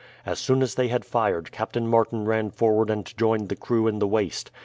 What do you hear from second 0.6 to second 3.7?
as they had fired Captain Martin ran forward and joined the